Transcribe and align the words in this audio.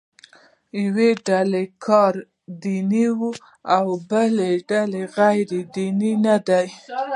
د 0.71 0.73
یوې 0.85 1.09
ډلې 1.27 1.63
کار 1.85 2.13
دیني 2.63 3.05
او 3.77 3.85
د 4.09 4.09
بلې 4.09 5.01
غیر 5.17 5.49
دیني 5.75 6.13
نه 6.25 6.35
دی. 6.47 6.67